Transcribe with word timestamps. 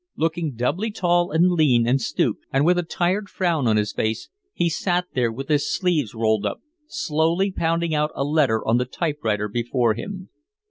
Looking 0.15 0.55
doubly 0.55 0.89
tall 0.89 1.29
and 1.29 1.51
lean 1.51 1.87
and 1.87 2.01
stooped, 2.01 2.45
and 2.51 2.65
with 2.65 2.79
a 2.79 2.81
tired 2.81 3.29
frown 3.29 3.67
on 3.67 3.77
his 3.77 3.93
face, 3.93 4.29
he 4.51 4.67
sat 4.67 5.05
there 5.13 5.31
with 5.31 5.47
his 5.47 5.71
sleeves 5.71 6.15
rolled 6.15 6.43
up 6.43 6.59
slowly 6.87 7.51
pounding 7.51 7.93
out 7.93 8.09
a 8.15 8.23
letter 8.23 8.65
on 8.67 8.77
the 8.79 8.85
typewriter 8.85 9.47
before 9.47 9.93
him. 9.93 10.29